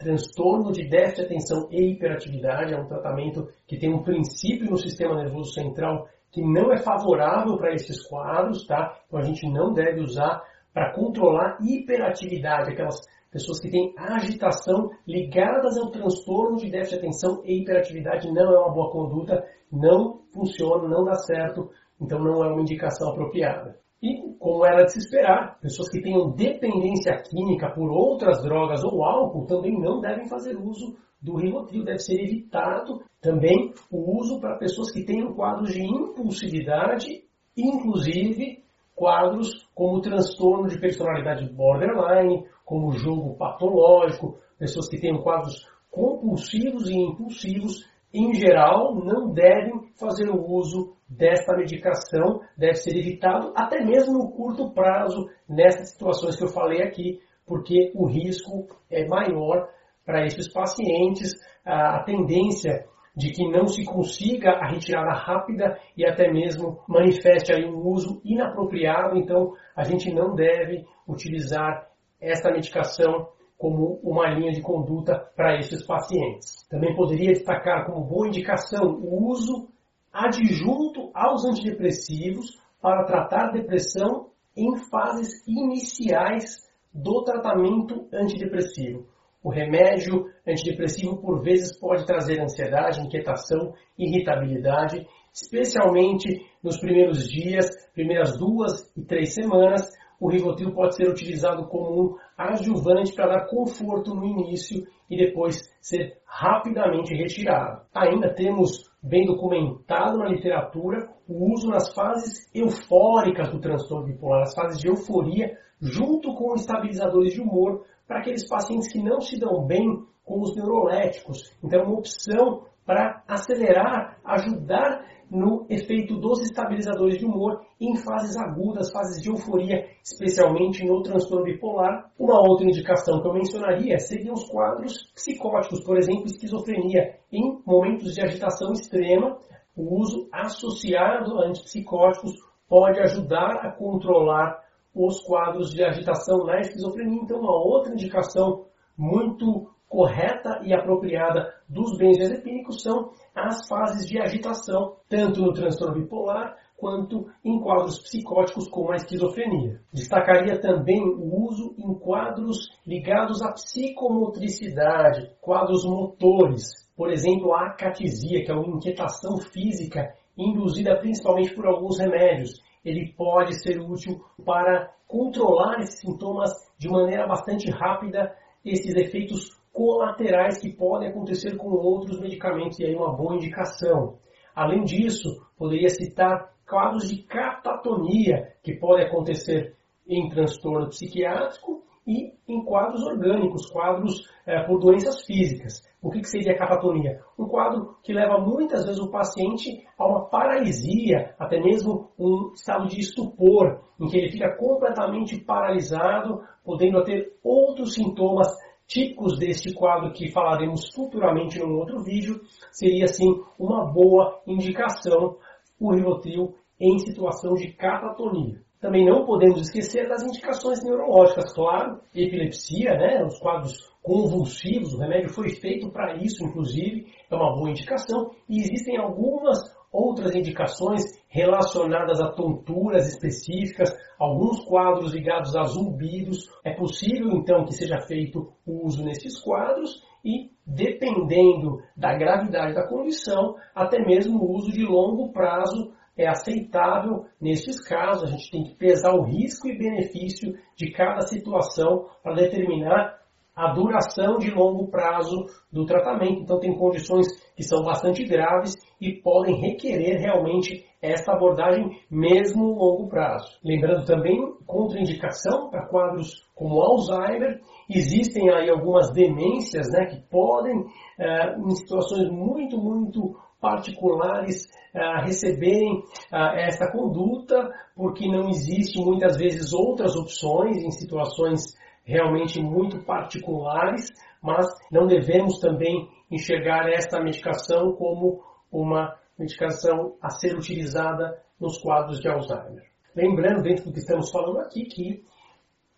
transtorno 0.00 0.72
de 0.72 0.88
déficit 0.88 1.20
de 1.20 1.26
atenção 1.26 1.68
e 1.70 1.92
hiperatividade, 1.92 2.72
é 2.72 2.76
um 2.76 2.86
tratamento 2.86 3.48
que 3.66 3.78
tem 3.78 3.92
um 3.94 4.02
princípio 4.02 4.70
no 4.70 4.78
sistema 4.78 5.14
nervoso 5.14 5.52
central 5.52 6.08
que 6.32 6.40
não 6.40 6.72
é 6.72 6.78
favorável 6.78 7.56
para 7.58 7.74
esses 7.74 8.02
quadros, 8.06 8.66
tá? 8.66 8.98
Então 9.06 9.20
a 9.20 9.22
gente 9.22 9.46
não 9.48 9.72
deve 9.72 10.00
usar 10.00 10.42
para 10.72 10.92
controlar 10.92 11.58
hiperatividade, 11.60 12.70
aquelas 12.70 13.00
pessoas 13.30 13.60
que 13.60 13.70
têm 13.70 13.92
agitação 13.96 14.90
ligadas 15.06 15.76
ao 15.76 15.90
transtorno 15.90 16.56
de 16.56 16.70
déficit 16.70 16.94
de 16.94 17.06
atenção 17.06 17.42
e 17.44 17.60
hiperatividade 17.60 18.32
não 18.32 18.52
é 18.52 18.58
uma 18.58 18.72
boa 18.72 18.90
conduta, 18.90 19.44
não 19.70 20.22
funciona, 20.32 20.88
não 20.88 21.04
dá 21.04 21.14
certo, 21.14 21.70
então 22.00 22.18
não 22.18 22.42
é 22.42 22.48
uma 22.48 22.62
indicação 22.62 23.10
apropriada. 23.10 23.78
E, 24.02 24.34
como 24.38 24.64
era 24.64 24.84
de 24.84 24.92
se 24.92 24.98
esperar, 24.98 25.58
pessoas 25.60 25.90
que 25.90 26.00
tenham 26.00 26.30
dependência 26.30 27.22
química 27.22 27.70
por 27.70 27.90
outras 27.90 28.42
drogas 28.42 28.82
ou 28.82 29.04
álcool 29.04 29.46
também 29.46 29.78
não 29.78 30.00
devem 30.00 30.26
fazer 30.26 30.56
uso 30.56 30.96
do 31.20 31.36
Rivotril, 31.36 31.84
deve 31.84 31.98
ser 31.98 32.18
evitado 32.18 33.02
também 33.20 33.74
o 33.90 34.18
uso 34.18 34.40
para 34.40 34.56
pessoas 34.56 34.90
que 34.90 35.04
tenham 35.04 35.34
quadros 35.34 35.72
de 35.74 35.82
impulsividade, 35.82 37.24
inclusive 37.54 38.64
quadros 38.94 39.68
como 39.74 40.00
transtorno 40.00 40.68
de 40.68 40.80
personalidade 40.80 41.52
borderline, 41.52 42.46
como 42.64 42.92
jogo 42.92 43.36
patológico, 43.36 44.38
pessoas 44.58 44.88
que 44.88 45.00
tenham 45.00 45.22
quadros 45.22 45.66
compulsivos 45.90 46.88
e 46.88 46.94
impulsivos, 46.94 47.84
em 48.12 48.34
geral, 48.34 48.94
não 48.94 49.32
devem 49.32 49.88
fazer 49.98 50.28
o 50.28 50.44
uso 50.44 50.96
desta 51.08 51.56
medicação, 51.56 52.40
deve 52.56 52.74
ser 52.74 52.96
evitado 52.96 53.52
até 53.56 53.84
mesmo 53.84 54.14
no 54.14 54.30
curto 54.30 54.72
prazo, 54.72 55.28
nessas 55.48 55.90
situações 55.90 56.36
que 56.36 56.44
eu 56.44 56.48
falei 56.48 56.82
aqui, 56.82 57.20
porque 57.46 57.92
o 57.94 58.06
risco 58.06 58.66
é 58.90 59.06
maior 59.06 59.68
para 60.04 60.24
esses 60.24 60.52
pacientes, 60.52 61.30
a 61.64 62.02
tendência 62.04 62.86
de 63.16 63.30
que 63.32 63.48
não 63.48 63.66
se 63.66 63.84
consiga 63.84 64.52
a 64.52 64.68
retirada 64.68 65.12
rápida 65.12 65.78
e 65.96 66.06
até 66.06 66.32
mesmo 66.32 66.80
manifeste 66.88 67.52
aí 67.52 67.64
um 67.64 67.86
uso 67.86 68.20
inapropriado, 68.24 69.18
então 69.18 69.52
a 69.76 69.84
gente 69.84 70.12
não 70.12 70.34
deve 70.34 70.84
utilizar 71.06 71.88
esta 72.20 72.50
medicação 72.50 73.28
como 73.60 74.00
uma 74.02 74.26
linha 74.30 74.52
de 74.52 74.62
conduta 74.62 75.18
para 75.36 75.58
esses 75.58 75.84
pacientes. 75.84 76.66
Também 76.70 76.96
poderia 76.96 77.34
destacar 77.34 77.84
como 77.84 78.06
boa 78.06 78.26
indicação 78.26 78.86
o 78.86 79.28
uso 79.28 79.68
adjunto 80.10 81.10
aos 81.12 81.44
antidepressivos 81.44 82.58
para 82.80 83.04
tratar 83.04 83.52
depressão 83.52 84.30
em 84.56 84.74
fases 84.90 85.46
iniciais 85.46 86.56
do 86.92 87.22
tratamento 87.22 88.08
antidepressivo. 88.10 89.06
O 89.44 89.50
remédio 89.50 90.24
antidepressivo 90.46 91.20
por 91.20 91.42
vezes 91.42 91.78
pode 91.78 92.06
trazer 92.06 92.40
ansiedade, 92.40 93.02
inquietação, 93.02 93.74
irritabilidade, 93.98 95.06
especialmente 95.34 96.46
nos 96.62 96.80
primeiros 96.80 97.28
dias, 97.28 97.66
primeiras 97.92 98.38
duas 98.38 98.90
e 98.96 99.04
três 99.04 99.34
semanas. 99.34 99.86
O 100.18 100.30
Rivotril 100.30 100.72
pode 100.72 100.96
ser 100.96 101.08
utilizado 101.08 101.66
como 101.68 102.14
um 102.14 102.16
adjuvante 102.40 103.14
para 103.14 103.28
dar 103.28 103.46
conforto 103.46 104.14
no 104.14 104.24
início 104.24 104.86
e 105.08 105.16
depois 105.16 105.60
ser 105.80 106.18
rapidamente 106.24 107.14
retirado. 107.14 107.82
Ainda 107.94 108.32
temos 108.34 108.90
bem 109.02 109.26
documentado 109.26 110.18
na 110.18 110.28
literatura 110.28 111.08
o 111.28 111.52
uso 111.52 111.68
nas 111.68 111.92
fases 111.94 112.50
eufóricas 112.54 113.50
do 113.50 113.60
transtorno 113.60 114.06
bipolar, 114.06 114.42
as 114.42 114.54
fases 114.54 114.80
de 114.80 114.88
euforia, 114.88 115.56
junto 115.80 116.34
com 116.34 116.54
estabilizadores 116.54 117.34
de 117.34 117.40
humor, 117.40 117.84
para 118.06 118.20
aqueles 118.20 118.48
pacientes 118.48 118.92
que 118.92 119.02
não 119.02 119.20
se 119.20 119.38
dão 119.38 119.64
bem 119.66 119.86
com 120.24 120.40
os 120.40 120.54
neuroléticos. 120.54 121.56
Então, 121.62 121.80
é 121.80 121.82
uma 121.84 121.98
opção 121.98 122.64
para 122.84 123.22
acelerar, 123.28 124.18
ajudar 124.24 125.04
no 125.30 125.64
efeito 125.70 126.16
dos 126.18 126.42
estabilizadores 126.42 127.18
de 127.18 127.24
humor 127.24 127.64
em 127.80 127.94
fases 127.96 128.36
agudas, 128.36 128.90
fases 128.90 129.22
de 129.22 129.28
euforia, 129.28 129.86
especialmente 130.02 130.84
no 130.84 131.02
transtorno 131.02 131.44
bipolar. 131.44 132.10
Uma 132.18 132.40
outra 132.40 132.66
indicação 132.66 133.20
que 133.20 133.28
eu 133.28 133.34
mencionaria 133.34 133.98
seriam 133.98 134.34
os 134.34 134.48
quadros 134.48 135.10
psicóticos, 135.14 135.84
por 135.84 135.96
exemplo, 135.96 136.26
esquizofrenia. 136.26 137.16
Em 137.32 137.60
momentos 137.64 138.14
de 138.14 138.20
agitação 138.20 138.72
extrema, 138.72 139.38
o 139.76 140.00
uso 140.00 140.28
associado 140.32 141.38
a 141.38 141.46
antipsicóticos 141.46 142.32
pode 142.68 143.00
ajudar 143.00 143.60
a 143.62 143.70
controlar 143.70 144.64
os 144.94 145.22
quadros 145.22 145.70
de 145.70 145.84
agitação 145.84 146.44
na 146.44 146.58
esquizofrenia. 146.58 147.20
Então, 147.22 147.38
uma 147.38 147.54
outra 147.54 147.92
indicação 147.92 148.64
muito 148.98 149.70
correta 149.90 150.60
e 150.62 150.72
apropriada 150.72 151.52
dos 151.68 151.98
benzodiazepínicos 151.98 152.80
são 152.80 153.10
as 153.34 153.66
fases 153.68 154.06
de 154.08 154.20
agitação, 154.20 154.96
tanto 155.08 155.42
no 155.42 155.52
transtorno 155.52 156.00
bipolar 156.00 156.56
quanto 156.76 157.26
em 157.44 157.60
quadros 157.60 157.98
psicóticos 157.98 158.68
como 158.68 158.92
a 158.92 158.96
esquizofrenia. 158.96 159.82
Destacaria 159.92 160.58
também 160.60 161.02
o 161.02 161.44
uso 161.44 161.74
em 161.76 161.92
quadros 161.94 162.70
ligados 162.86 163.42
à 163.42 163.52
psicomotricidade, 163.52 165.30
quadros 165.40 165.84
motores, 165.84 166.88
por 166.96 167.10
exemplo, 167.10 167.52
a 167.52 167.66
acatisia, 167.66 168.44
que 168.44 168.50
é 168.50 168.54
uma 168.54 168.76
inquietação 168.76 169.38
física 169.38 170.14
induzida 170.38 170.96
principalmente 170.98 171.54
por 171.54 171.66
alguns 171.66 171.98
remédios, 171.98 172.62
ele 172.84 173.12
pode 173.12 173.54
ser 173.62 173.78
útil 173.78 174.24
para 174.44 174.90
controlar 175.06 175.80
esses 175.80 176.00
sintomas 176.00 176.50
de 176.78 176.88
maneira 176.88 177.26
bastante 177.26 177.70
rápida, 177.70 178.34
esses 178.64 178.94
efeitos 178.96 179.59
colaterais 179.72 180.58
que 180.60 180.72
podem 180.72 181.08
acontecer 181.08 181.56
com 181.56 181.68
outros 181.68 182.20
medicamentos, 182.20 182.78
e 182.78 182.86
aí 182.86 182.94
uma 182.94 183.12
boa 183.12 183.34
indicação. 183.34 184.18
Além 184.54 184.84
disso, 184.84 185.28
poderia 185.56 185.88
citar 185.88 186.52
quadros 186.68 187.08
de 187.08 187.22
catatonia 187.22 188.52
que 188.62 188.74
podem 188.74 189.06
acontecer 189.06 189.76
em 190.06 190.28
transtorno 190.28 190.88
psiquiátrico 190.88 191.82
e 192.06 192.32
em 192.48 192.64
quadros 192.64 193.02
orgânicos, 193.06 193.70
quadros 193.70 194.28
é, 194.46 194.62
por 194.64 194.80
doenças 194.80 195.24
físicas. 195.24 195.82
O 196.02 196.10
que, 196.10 196.20
que 196.20 196.28
seria 196.28 196.56
catatonia? 196.56 197.20
Um 197.38 197.46
quadro 197.46 197.96
que 198.02 198.12
leva 198.12 198.38
muitas 198.38 198.86
vezes 198.86 199.00
o 199.00 199.10
paciente 199.10 199.86
a 199.98 200.06
uma 200.06 200.24
paralisia, 200.26 201.34
até 201.38 201.60
mesmo 201.60 202.10
um 202.18 202.52
estado 202.54 202.88
de 202.88 203.00
estupor, 203.00 203.82
em 204.00 204.08
que 204.08 204.16
ele 204.16 204.30
fica 204.30 204.56
completamente 204.56 205.38
paralisado, 205.44 206.42
podendo 206.64 207.04
ter 207.04 207.38
outros 207.44 207.94
sintomas 207.94 208.48
típicos 208.90 209.38
deste 209.38 209.72
quadro 209.72 210.12
que 210.12 210.32
falaremos 210.32 210.90
futuramente 210.92 211.60
num 211.60 211.78
outro 211.78 212.02
vídeo. 212.02 212.40
Seria 212.72 213.04
assim 213.04 213.40
uma 213.56 213.86
boa 213.86 214.40
indicação 214.46 215.36
o 215.78 215.94
Rivotril 215.94 216.54
em 216.78 216.98
situação 216.98 217.54
de 217.54 217.72
catatonia. 217.72 218.60
Também 218.80 219.06
não 219.06 219.24
podemos 219.24 219.60
esquecer 219.60 220.08
das 220.08 220.22
indicações 220.22 220.82
neurológicas, 220.82 221.52
claro, 221.52 222.00
epilepsia, 222.14 222.94
né, 222.94 223.22
os 223.24 223.38
quadros 223.38 223.74
convulsivos, 224.02 224.94
o 224.94 224.98
remédio 224.98 225.32
foi 225.32 225.50
feito 225.50 225.90
para 225.90 226.16
isso, 226.16 226.44
inclusive, 226.44 227.06
é 227.30 227.34
uma 227.34 227.54
boa 227.54 227.70
indicação. 227.70 228.30
E 228.48 228.58
existem 228.58 228.96
algumas 228.96 229.58
outras 229.92 230.34
indicações 230.34 231.02
relacionadas 231.28 232.20
a 232.20 232.30
tonturas 232.32 233.08
específicas, 233.08 233.90
alguns 234.18 234.64
quadros 234.64 235.12
ligados 235.12 235.56
a 235.56 235.62
zumbidos. 235.64 236.48
É 236.64 236.74
possível, 236.74 237.30
então, 237.32 237.64
que 237.64 237.72
seja 237.72 237.98
feito 238.06 238.52
uso 238.66 239.04
nesses 239.04 239.40
quadros 239.40 240.02
e, 240.24 240.50
dependendo 240.66 241.82
da 241.96 242.14
gravidade 242.16 242.74
da 242.74 242.86
condição, 242.86 243.56
até 243.74 244.04
mesmo 244.04 244.38
o 244.38 244.56
uso 244.56 244.72
de 244.72 244.84
longo 244.84 245.32
prazo 245.32 245.92
é 246.16 246.28
aceitável 246.28 247.24
nesses 247.40 247.80
casos. 247.80 248.24
A 248.24 248.32
gente 248.32 248.50
tem 248.50 248.64
que 248.64 248.74
pesar 248.74 249.14
o 249.14 249.22
risco 249.22 249.68
e 249.68 249.78
benefício 249.78 250.54
de 250.76 250.92
cada 250.92 251.22
situação 251.22 252.08
para 252.22 252.34
determinar 252.34 253.18
a 253.54 253.72
duração 253.72 254.38
de 254.38 254.50
longo 254.50 254.88
prazo 254.88 255.46
do 255.72 255.84
tratamento. 255.84 256.42
Então, 256.42 256.58
tem 256.58 256.76
condições 256.76 257.26
que 257.54 257.62
são 257.62 257.82
bastante 257.82 258.24
graves 258.24 258.74
e 259.00 259.12
podem 259.12 259.60
requerer 259.60 260.18
realmente 260.18 260.84
essa 261.02 261.32
abordagem 261.32 261.98
mesmo 262.10 262.62
no 262.62 262.74
longo 262.74 263.08
prazo. 263.08 263.58
Lembrando 263.64 264.04
também, 264.04 264.38
contraindicação 264.66 265.70
para 265.70 265.86
quadros 265.86 266.44
como 266.54 266.80
Alzheimer, 266.80 267.60
existem 267.88 268.50
aí 268.50 268.68
algumas 268.68 269.10
demências 269.12 269.88
né, 269.90 270.06
que 270.06 270.20
podem, 270.30 270.84
eh, 271.18 271.56
em 271.58 271.70
situações 271.70 272.30
muito, 272.30 272.76
muito 272.76 273.34
particulares, 273.60 274.66
uh, 274.94 275.24
receberem 275.24 275.98
uh, 276.32 276.56
essa 276.56 276.90
conduta, 276.90 277.68
porque 277.94 278.26
não 278.26 278.48
existe 278.48 278.98
muitas 279.04 279.36
vezes 279.36 279.72
outras 279.72 280.16
opções 280.16 280.78
em 280.78 280.90
situações 280.90 281.60
realmente 282.10 282.60
muito 282.60 283.04
particulares, 283.04 284.08
mas 284.42 284.66
não 284.90 285.06
devemos 285.06 285.60
também 285.60 286.08
enxergar 286.30 286.88
esta 286.90 287.22
medicação 287.22 287.92
como 287.92 288.42
uma 288.70 289.16
medicação 289.38 290.16
a 290.20 290.28
ser 290.30 290.56
utilizada 290.56 291.40
nos 291.58 291.78
quadros 291.78 292.18
de 292.18 292.28
Alzheimer. 292.28 292.84
Lembrando, 293.14 293.62
dentro 293.62 293.84
do 293.84 293.92
que 293.92 294.00
estamos 294.00 294.30
falando 294.30 294.58
aqui, 294.58 294.84
que 294.84 295.24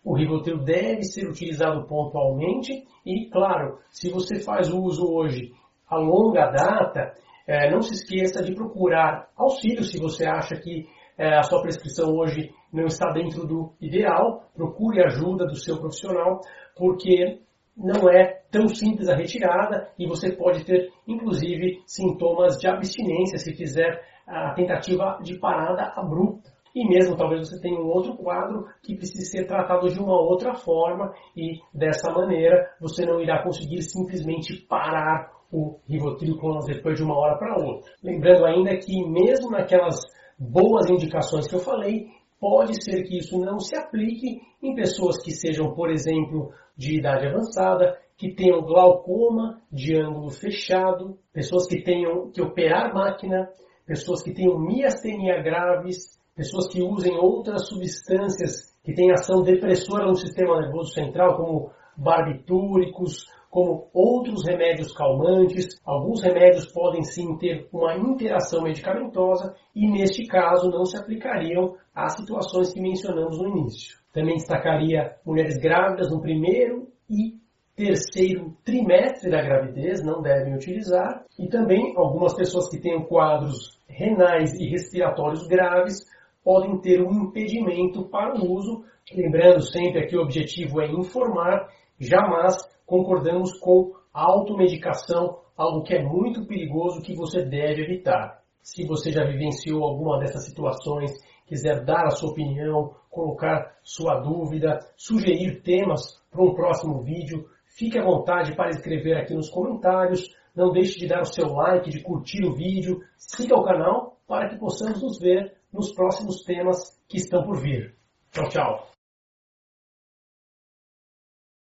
o 0.04 0.14
Rivotril 0.14 0.58
deve 0.58 1.02
ser 1.04 1.28
utilizado 1.28 1.86
pontualmente 1.86 2.84
e, 3.06 3.30
claro, 3.30 3.78
se 3.90 4.10
você 4.10 4.40
faz 4.40 4.70
o 4.70 4.82
uso 4.82 5.06
hoje 5.10 5.52
a 5.88 5.96
longa 5.96 6.50
data, 6.50 7.14
é, 7.46 7.70
não 7.70 7.80
se 7.80 7.94
esqueça 7.94 8.42
de 8.42 8.54
procurar 8.54 9.28
auxílio 9.36 9.84
se 9.84 9.98
você 9.98 10.26
acha 10.26 10.56
que 10.56 10.86
é, 11.18 11.36
a 11.36 11.42
sua 11.42 11.62
prescrição 11.62 12.14
hoje 12.14 12.50
não 12.72 12.84
está 12.84 13.10
dentro 13.12 13.46
do 13.46 13.72
ideal. 13.80 14.44
Procure 14.54 15.04
ajuda 15.04 15.46
do 15.46 15.56
seu 15.56 15.78
profissional, 15.78 16.40
porque 16.76 17.40
não 17.76 18.08
é 18.08 18.42
tão 18.50 18.68
simples 18.68 19.08
a 19.08 19.16
retirada 19.16 19.88
e 19.98 20.06
você 20.06 20.32
pode 20.32 20.64
ter, 20.64 20.90
inclusive, 21.06 21.82
sintomas 21.86 22.58
de 22.58 22.68
abstinência 22.68 23.38
se 23.38 23.54
fizer 23.54 24.02
a 24.26 24.52
tentativa 24.54 25.18
de 25.22 25.38
parada 25.38 25.92
abrupta. 25.96 26.50
E 26.74 26.88
mesmo 26.88 27.16
talvez 27.16 27.48
você 27.48 27.60
tenha 27.60 27.78
um 27.78 27.86
outro 27.86 28.16
quadro 28.16 28.66
que 28.82 28.96
precise 28.96 29.26
ser 29.26 29.46
tratado 29.46 29.88
de 29.88 29.98
uma 29.98 30.18
outra 30.18 30.54
forma 30.54 31.12
e 31.36 31.58
dessa 31.74 32.10
maneira 32.10 32.70
você 32.80 33.04
não 33.04 33.20
irá 33.20 33.42
conseguir 33.42 33.82
simplesmente 33.82 34.56
parar 34.66 35.30
o 35.52 35.78
Rivotril 35.86 36.38
depois 36.66 36.96
de 36.96 37.04
uma 37.04 37.14
hora 37.18 37.36
para 37.36 37.62
outra. 37.62 37.92
Lembrando 38.02 38.46
ainda 38.46 38.74
que 38.78 39.06
mesmo 39.06 39.50
naquelas 39.50 40.00
boas 40.42 40.90
indicações 40.90 41.46
que 41.46 41.54
eu 41.54 41.60
falei, 41.60 42.08
pode 42.40 42.82
ser 42.82 43.04
que 43.04 43.18
isso 43.18 43.38
não 43.38 43.60
se 43.60 43.76
aplique 43.76 44.40
em 44.62 44.74
pessoas 44.74 45.22
que 45.22 45.30
sejam, 45.30 45.72
por 45.74 45.90
exemplo, 45.90 46.52
de 46.76 46.98
idade 46.98 47.28
avançada, 47.28 47.96
que 48.16 48.34
tenham 48.34 48.62
glaucoma 48.62 49.60
de 49.70 49.96
ângulo 49.96 50.30
fechado, 50.30 51.16
pessoas 51.32 51.66
que 51.66 51.82
tenham 51.82 52.30
que 52.30 52.42
operar 52.42 52.92
máquina, 52.92 53.48
pessoas 53.86 54.22
que 54.22 54.32
tenham 54.32 54.58
miastenia 54.58 55.40
graves, 55.42 56.18
pessoas 56.34 56.68
que 56.68 56.82
usem 56.82 57.16
outras 57.16 57.68
substâncias 57.68 58.72
que 58.84 58.94
têm 58.94 59.12
ação 59.12 59.42
depressora 59.42 60.06
no 60.06 60.14
sistema 60.14 60.60
nervoso 60.60 60.92
central, 60.92 61.36
como 61.36 61.70
barbitúricos, 61.96 63.26
como 63.52 63.90
outros 63.92 64.46
remédios 64.46 64.94
calmantes. 64.94 65.78
Alguns 65.84 66.22
remédios 66.22 66.72
podem 66.72 67.02
sim 67.02 67.36
ter 67.36 67.68
uma 67.70 67.94
interação 67.94 68.62
medicamentosa 68.62 69.54
e, 69.76 69.86
neste 69.86 70.26
caso, 70.26 70.70
não 70.70 70.86
se 70.86 70.96
aplicariam 70.96 71.76
às 71.94 72.16
situações 72.16 72.72
que 72.72 72.80
mencionamos 72.80 73.36
no 73.38 73.48
início. 73.48 73.98
Também 74.10 74.36
destacaria 74.36 75.16
mulheres 75.22 75.58
grávidas 75.58 76.10
no 76.10 76.22
primeiro 76.22 76.88
e 77.10 77.34
terceiro 77.76 78.56
trimestre 78.64 79.30
da 79.30 79.42
gravidez, 79.42 80.02
não 80.02 80.22
devem 80.22 80.54
utilizar, 80.54 81.22
e 81.38 81.46
também 81.46 81.92
algumas 81.94 82.34
pessoas 82.34 82.70
que 82.70 82.80
tenham 82.80 83.02
quadros 83.02 83.78
renais 83.86 84.54
e 84.54 84.66
respiratórios 84.66 85.46
graves 85.46 86.06
podem 86.42 86.80
ter 86.80 87.02
um 87.02 87.12
impedimento 87.24 88.08
para 88.08 88.34
o 88.34 88.50
uso, 88.50 88.82
lembrando 89.14 89.60
sempre 89.60 90.06
que 90.06 90.16
o 90.16 90.22
objetivo 90.22 90.80
é 90.80 90.90
informar, 90.90 91.68
jamais 91.98 92.56
concordamos 92.86 93.58
com 93.58 93.92
automedicação, 94.12 95.38
algo 95.56 95.82
que 95.82 95.94
é 95.94 96.02
muito 96.02 96.46
perigoso 96.46 97.02
que 97.02 97.14
você 97.14 97.44
deve 97.44 97.82
evitar. 97.82 98.42
Se 98.62 98.86
você 98.86 99.10
já 99.10 99.24
vivenciou 99.24 99.82
alguma 99.82 100.18
dessas 100.18 100.44
situações, 100.44 101.10
quiser 101.46 101.84
dar 101.84 102.06
a 102.06 102.10
sua 102.10 102.30
opinião, 102.30 102.94
colocar 103.10 103.76
sua 103.82 104.20
dúvida, 104.20 104.78
sugerir 104.96 105.62
temas 105.62 106.22
para 106.30 106.42
um 106.42 106.54
próximo 106.54 107.02
vídeo, 107.02 107.46
fique 107.76 107.98
à 107.98 108.04
vontade 108.04 108.54
para 108.54 108.70
escrever 108.70 109.16
aqui 109.16 109.34
nos 109.34 109.50
comentários. 109.50 110.28
Não 110.54 110.70
deixe 110.70 110.98
de 110.98 111.08
dar 111.08 111.22
o 111.22 111.24
seu 111.24 111.46
like, 111.48 111.90
de 111.90 112.02
curtir 112.02 112.44
o 112.44 112.54
vídeo, 112.54 113.00
siga 113.16 113.56
o 113.56 113.64
canal 113.64 114.18
para 114.26 114.48
que 114.48 114.58
possamos 114.58 115.02
nos 115.02 115.18
ver 115.18 115.56
nos 115.72 115.92
próximos 115.92 116.42
temas 116.44 117.00
que 117.08 117.16
estão 117.16 117.42
por 117.42 117.60
vir. 117.60 117.94
Tchau, 118.30 118.48
tchau! 118.48 118.91